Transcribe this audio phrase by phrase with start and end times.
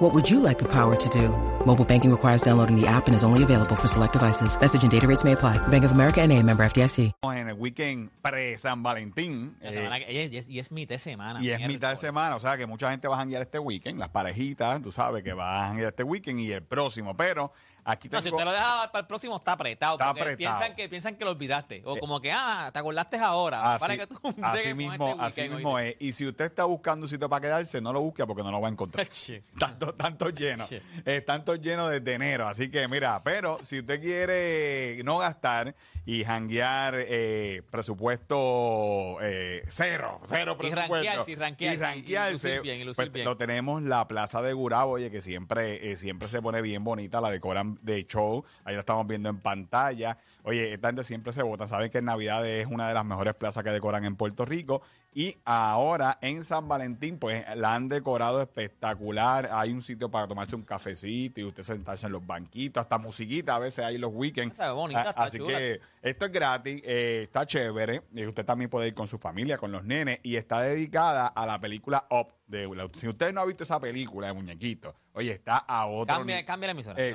[0.00, 1.28] What would you like the power to do?
[1.66, 4.58] Mobile banking requires downloading the app and is only available for select devices.
[4.58, 5.58] Message and data rates may apply.
[5.68, 7.12] Bank of America and a member FDIC.
[7.22, 9.56] en el weekend pre-San Valentín.
[9.60, 9.70] Eh,
[10.06, 11.42] que- y, es, y es mitad de semana.
[11.42, 13.98] y es mitad de semana, o sea que mucha gente va a janguear este weekend,
[13.98, 17.52] las parejitas, tú sabes que va a janguear este weekend y el próximo, pero
[17.84, 19.94] aquí No, si tengo- usted lo deja para el próximo, está apretado.
[19.94, 20.58] Está porque apretado.
[20.58, 21.82] Piensan que, piensan que lo olvidaste.
[21.84, 23.74] O como que, ah, te acordaste ahora.
[23.74, 25.96] Así, para que tú así bregues con mismo, este así mismo es.
[26.00, 28.60] Y si usted está buscando un sitio para quedarse, no lo busque porque no lo
[28.60, 29.06] va a encontrar.
[29.58, 30.66] Tanto, tanto lleno.
[30.66, 30.82] Che.
[31.04, 32.46] Están todos llenos desde enero.
[32.48, 35.74] Así que mira, pero si usted quiere no gastar
[36.06, 40.94] y janguear eh, presupuesto eh, cero, cero Y presupuesto.
[41.06, 43.24] ranquearse, y ranquearse, y ranquearse, y bien, pues, bien.
[43.24, 47.20] lo tenemos la Plaza de Gurabo, oye, que siempre, eh, siempre se pone bien bonita,
[47.20, 48.44] la decoran de show.
[48.64, 50.18] Ahí la estamos viendo en pantalla.
[50.44, 51.66] Oye, esta gente siempre se vota.
[51.66, 54.82] Saben que en Navidad es una de las mejores plazas que decoran en Puerto Rico.
[55.12, 59.48] Y ahora en San Valentín, pues la han decorado espectacular.
[59.52, 63.56] Hay un sitio para tomarse un cafecito y usted sentarse en los banquitos, hasta musiquita
[63.56, 64.52] a veces hay los weekends.
[64.52, 65.58] Está bonita, Ah, está Así chula.
[65.58, 68.02] que esto es gratis, eh, está chévere.
[68.12, 70.20] Y usted también puede ir con su familia, con los nenes.
[70.22, 72.28] Y está dedicada a la película Up.
[72.46, 76.44] De, si usted no ha visto esa película de muñequito, oye, está a otro Cambia,
[76.44, 77.00] cambia la emisora.
[77.00, 77.14] Eh.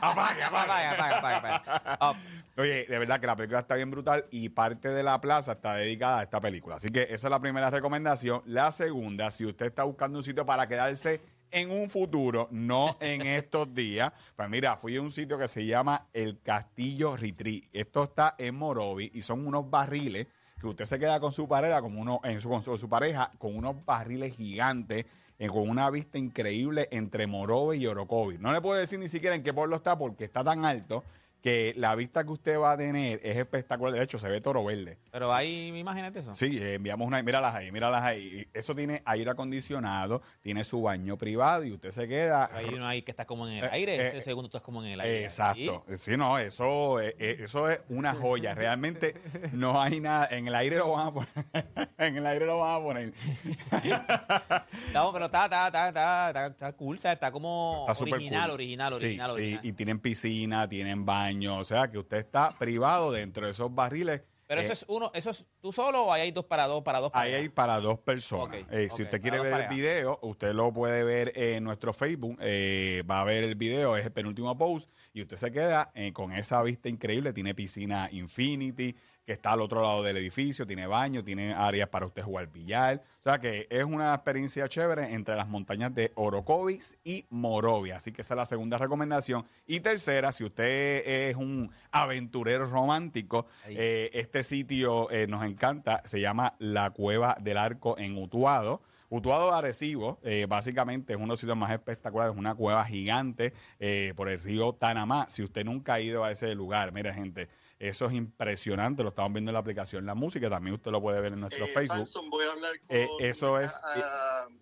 [0.00, 2.20] Apaga, apaga, apaga, apaga.
[2.56, 5.74] Oye, de verdad que la película está bien brutal y parte de la plaza está
[5.74, 6.73] dedicada a esta película.
[6.74, 8.42] Así que esa es la primera recomendación.
[8.46, 11.20] La segunda, si usted está buscando un sitio para quedarse
[11.52, 15.64] en un futuro, no en estos días, pues mira, fui a un sitio que se
[15.64, 17.64] llama El Castillo Retreat.
[17.72, 20.26] Esto está en Morovi y son unos barriles
[20.60, 23.30] que usted se queda con su pareja, como uno, en su, con su, su pareja,
[23.38, 25.06] con unos barriles gigantes,
[25.38, 28.38] eh, con una vista increíble entre Morovi y Orocovi.
[28.38, 31.04] No le puedo decir ni siquiera en qué pueblo está porque está tan alto
[31.44, 33.92] que la vista que usted va a tener es espectacular.
[33.92, 34.96] De hecho, se ve toro verde.
[35.12, 36.32] Pero hay imágenes de eso.
[36.34, 37.22] Sí, eh, enviamos una.
[37.22, 38.48] Míralas ahí, míralas ahí.
[38.54, 42.48] Eso tiene aire acondicionado, tiene su baño privado y usted se queda.
[42.50, 43.94] Hay uno ahí que está como en el Eh, aire.
[43.96, 45.24] eh, ese segundo tú estás como en el aire.
[45.24, 45.84] Exacto.
[45.96, 48.54] Sí, no, eso, eh, eh, eso es una joya.
[48.54, 49.14] Realmente
[49.52, 50.26] no hay nada.
[50.30, 51.28] En el aire lo van a poner.
[51.98, 53.12] en el aire lo van a poner.
[54.94, 58.42] No, pero está, está, está, está, está, está cool, o sea, está como Está original,
[58.44, 58.54] cool.
[58.54, 59.60] original, Sí, original, sí, original.
[59.66, 61.33] y tienen piscina, tienen baño.
[61.42, 64.22] O sea que usted está privado dentro de esos barriles.
[64.46, 66.82] Pero Eh, eso es uno, eso es tú solo o ahí hay dos para dos,
[66.82, 68.58] para dos Ahí hay para dos personas.
[68.70, 72.36] Eh, si usted quiere ver el video, usted lo puede ver en nuestro Facebook.
[72.40, 74.90] eh, va a ver el video, es el penúltimo post.
[75.14, 77.32] Y usted se queda eh, con esa vista increíble.
[77.32, 80.66] Tiene piscina Infinity, que está al otro lado del edificio.
[80.66, 83.02] Tiene baño, tiene áreas para usted jugar billar.
[83.20, 87.96] O sea que es una experiencia chévere entre las montañas de Orocovis y Morovia.
[87.96, 89.44] Así que esa es la segunda recomendación.
[89.66, 96.02] Y tercera, si usted es un aventurero romántico, eh, este sitio eh, nos encanta.
[96.04, 98.82] Se llama La Cueva del Arco en Utuado.
[99.16, 103.52] Utuado de Arecibo, eh, básicamente es uno de los sitios más espectaculares, una cueva gigante
[103.78, 105.26] eh, por el río Tanamá.
[105.28, 107.48] Si usted nunca ha ido a ese lugar, mira gente,
[107.78, 111.20] eso es impresionante, lo estamos viendo en la aplicación La Música, también usted lo puede
[111.20, 112.00] ver en nuestro Eh, Facebook.
[112.00, 113.78] Hanson, voy a hablar con eso es-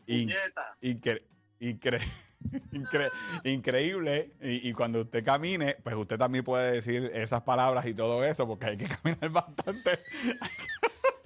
[0.07, 1.23] incre-
[2.73, 3.11] incre-
[3.45, 4.33] increíble.
[4.43, 8.47] Y, y cuando usted camine, pues usted también puede decir esas palabras y todo eso,
[8.47, 9.99] porque hay que caminar bastante.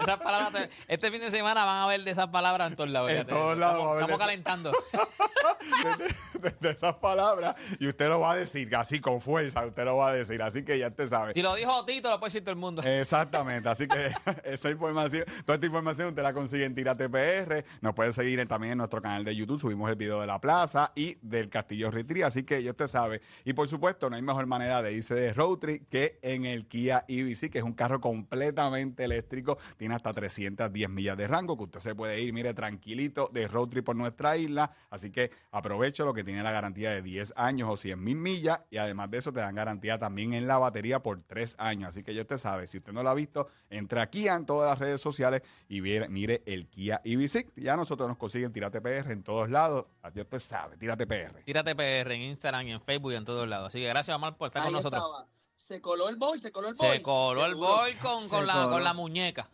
[0.07, 2.91] Esas palabras, te- este fin de semana van a ver de esas palabras en todos
[2.91, 3.11] lados.
[3.11, 3.33] En fíjate.
[3.33, 4.73] todos lados Estamos, calentando.
[6.43, 9.97] de, de esas palabras y usted lo va a decir así con fuerza, usted lo
[9.97, 11.35] va a decir, así que ya usted sabe.
[11.35, 12.83] si lo dijo Tito, lo puede decir todo el mundo.
[12.83, 14.11] Exactamente, así que
[14.45, 18.49] esa información, toda esta información usted la consigue en Tírate PR, nos puede seguir en-
[18.49, 21.91] también en nuestro canal de YouTube, subimos el video de la plaza y del Castillo
[21.91, 23.21] Retri, así que ya usted sabe.
[23.45, 26.67] Y por supuesto, no hay mejor manera de irse de road trip que en el
[26.67, 31.65] Kia EV6, que es un carro completamente eléctrico, tiene hasta 310 millas de rango, que
[31.65, 36.05] usted se puede ir, mire, tranquilito de road trip por nuestra isla, así que aproveche
[36.05, 39.19] lo que tiene la garantía de 10 años o 100 mil millas y además de
[39.19, 41.89] eso te dan garantía también en la batería por 3 años.
[41.89, 44.71] Así que ya usted sabe, si usted no lo ha visto, entre aquí en todas
[44.71, 47.53] las redes sociales y mire, mire el Kia EV6.
[47.57, 49.87] Ya nosotros nos consiguen Tírate PR en todos lados.
[50.15, 51.43] Ya usted sabe, Tírate PR.
[51.45, 53.69] Tírate PR en Instagram y en Facebook y en todos lados.
[53.69, 55.03] Así que gracias, Omar, por estar Ahí con nosotros.
[55.03, 55.27] estaba.
[55.57, 56.89] Se coló el boy, se coló el boy.
[56.97, 57.67] Se coló Qué el duro.
[57.77, 58.71] boy con, con, Se la, coló.
[58.71, 59.51] con la muñeca.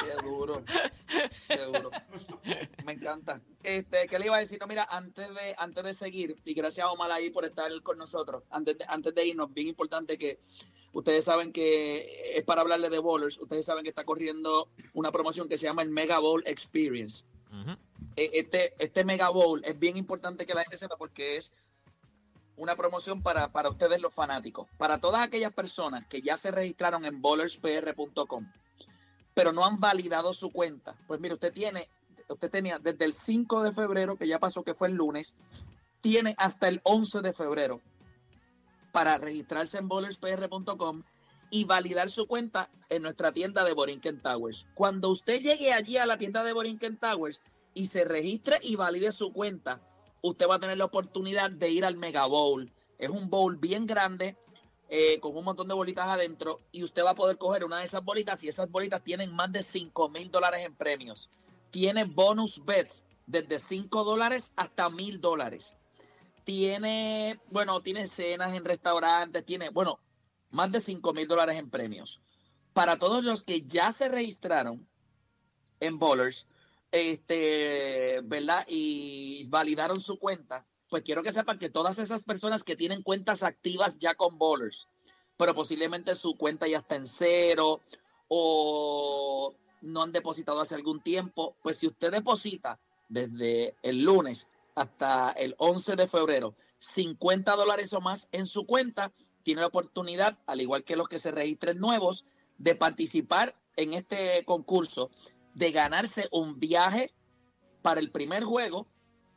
[0.00, 0.64] Qué duro.
[1.48, 1.90] Qué duro.
[2.84, 3.40] Me encanta.
[3.62, 4.58] Este, ¿qué le iba a decir?
[4.60, 7.98] No, mira, antes de, antes de seguir, y gracias a Omar ahí por estar con
[7.98, 10.40] nosotros, antes de, antes de irnos, bien importante que
[10.92, 15.48] ustedes saben que es para hablarle de bowlers, ustedes saben que está corriendo una promoción
[15.48, 17.24] que se llama el Mega Bowl Experience.
[18.16, 21.52] E- Este, este Mega Bowl es bien importante que la gente sepa porque es
[22.56, 24.66] una promoción para, para ustedes los fanáticos.
[24.78, 28.50] Para todas aquellas personas que ya se registraron en bowlerspr.com,
[29.34, 30.96] pero no han validado su cuenta.
[31.06, 31.88] Pues mire, usted tiene,
[32.28, 35.34] usted tenía desde el 5 de febrero, que ya pasó que fue el lunes,
[36.00, 37.80] tiene hasta el 11 de febrero
[38.92, 41.02] para registrarse en bowlerspr.com
[41.50, 44.66] y validar su cuenta en nuestra tienda de Borinquen Towers.
[44.74, 47.42] Cuando usted llegue allí a la tienda de Borinquen Towers
[47.74, 49.80] y se registre y valide su cuenta,
[50.28, 52.72] usted va a tener la oportunidad de ir al Mega Bowl.
[52.98, 54.36] Es un bowl bien grande,
[54.88, 57.86] eh, con un montón de bolitas adentro, y usted va a poder coger una de
[57.86, 61.30] esas bolitas y esas bolitas tienen más de 5 mil dólares en premios.
[61.70, 65.76] Tiene bonus bets desde 5 dólares hasta mil dólares.
[66.44, 69.98] Tiene, bueno, tiene cenas en restaurantes, tiene, bueno,
[70.50, 72.20] más de 5 mil dólares en premios.
[72.72, 74.86] Para todos los que ya se registraron
[75.80, 76.46] en Bowlers,
[76.90, 78.64] este, ¿verdad?
[78.68, 83.42] Y validaron su cuenta, pues quiero que sepan que todas esas personas que tienen cuentas
[83.42, 84.88] activas ya con Bowlers,
[85.36, 87.80] pero posiblemente su cuenta ya está en cero
[88.28, 95.30] o no han depositado hace algún tiempo, pues si usted deposita desde el lunes hasta
[95.32, 99.12] el 11 de febrero 50 dólares o más en su cuenta,
[99.42, 102.24] tiene la oportunidad, al igual que los que se registren nuevos,
[102.58, 105.10] de participar en este concurso,
[105.56, 107.14] de ganarse un viaje
[107.80, 108.86] para el primer juego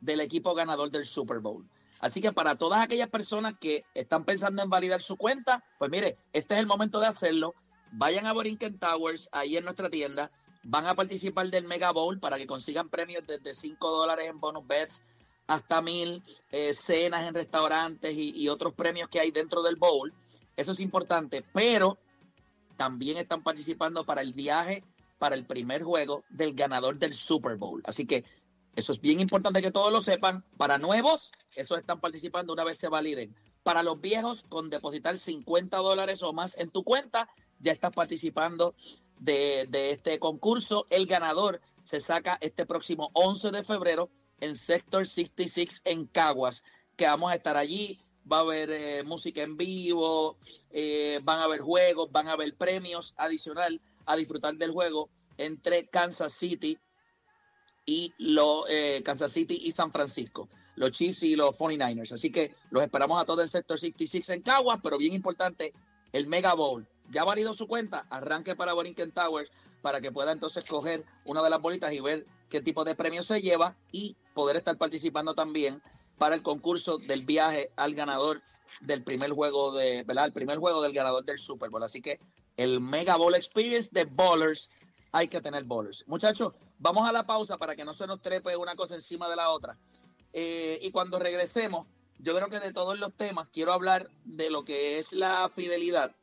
[0.00, 1.66] del equipo ganador del Super Bowl.
[1.98, 6.18] Así que para todas aquellas personas que están pensando en validar su cuenta, pues mire,
[6.34, 7.54] este es el momento de hacerlo.
[7.92, 10.30] Vayan a Borinquen Towers, ahí en nuestra tienda.
[10.62, 14.66] Van a participar del Mega Bowl para que consigan premios desde 5 dólares en bonus
[14.66, 15.02] bets
[15.46, 16.22] hasta mil
[16.52, 20.12] eh, cenas en restaurantes y, y otros premios que hay dentro del bowl.
[20.54, 21.98] Eso es importante, pero
[22.76, 24.84] también están participando para el viaje
[25.20, 27.82] para el primer juego del ganador del Super Bowl.
[27.84, 28.24] Así que
[28.74, 30.46] eso es bien importante que todos lo sepan.
[30.56, 33.36] Para nuevos, esos están participando una vez se validen.
[33.62, 37.28] Para los viejos, con depositar 50 dólares o más en tu cuenta,
[37.58, 38.74] ya estás participando
[39.18, 40.86] de, este concurso.
[40.88, 44.08] El ganador se saca este próximo 11 de febrero
[44.40, 46.62] en Sector 66 en Caguas,
[46.96, 48.00] que vamos a estar allí.
[48.30, 50.38] Va a haber eh, música en vivo,
[50.70, 55.88] eh, van a haber juegos, van a haber premios adicional a disfrutar del juego entre
[55.88, 56.78] Kansas City
[57.86, 62.12] y lo, eh, Kansas City y San Francisco, los Chiefs y los 49ers.
[62.12, 65.72] Así que los esperamos a todo el sector 66 en Caguas, pero bien importante,
[66.12, 66.86] el Mega Bowl.
[67.10, 69.50] Ya valido su cuenta, arranque para Borinquen Towers
[69.82, 73.22] para que pueda entonces coger una de las bolitas y ver qué tipo de premio
[73.22, 75.82] se lleva y poder estar participando también
[76.18, 78.42] para el concurso del viaje al ganador
[78.80, 80.26] del primer juego de, ¿verdad?
[80.26, 81.82] El primer juego del ganador del Super Bowl.
[81.82, 82.20] Así que
[82.60, 84.68] el Mega Bowl Experience de Ballers,
[85.12, 86.04] hay que tener ballers.
[86.06, 89.36] Muchachos, vamos a la pausa para que no se nos trepe una cosa encima de
[89.36, 89.78] la otra.
[90.32, 91.86] Eh, y cuando regresemos,
[92.18, 96.14] yo creo que de todos los temas, quiero hablar de lo que es la fidelidad.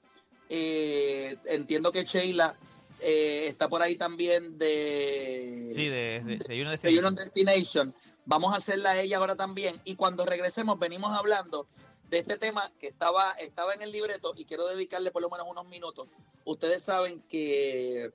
[0.48, 2.56] Eh, entiendo que Sheila
[3.00, 5.70] eh, está por ahí también de...
[5.72, 7.96] Sí, de, de, de Union de Union Destination.
[8.26, 9.82] Vamos a hacerla a ella ahora también.
[9.86, 11.68] Y cuando regresemos, venimos hablando
[12.10, 15.48] de este tema que estaba, estaba en el libreto y quiero dedicarle por lo menos
[15.50, 16.08] unos minutos.
[16.46, 18.14] Ustedes saben que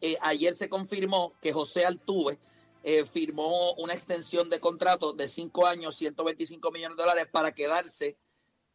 [0.00, 2.38] eh, ayer se confirmó que José Altuve
[2.82, 8.18] eh, firmó una extensión de contrato de 5 años, 125 millones de dólares para quedarse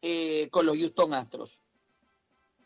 [0.02, 1.60] eh, con los Houston Astros.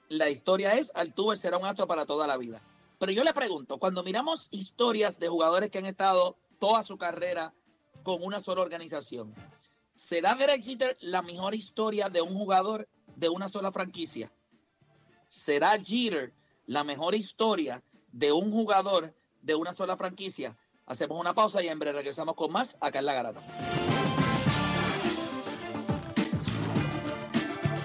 [0.09, 2.63] La historia es, Altuve será un astro para toda la vida.
[2.99, 7.53] Pero yo le pregunto, cuando miramos historias de jugadores que han estado toda su carrera
[8.05, 9.35] con una sola organización,
[9.97, 14.33] ¿será Derek Jeter la mejor historia de un jugador de una sola franquicia?
[15.29, 16.33] ¿Será Jeter
[16.67, 17.83] la mejor historia
[18.13, 20.57] de un jugador de una sola franquicia?
[20.87, 23.74] Hacemos una pausa y en breve regresamos con más acá en La Garata.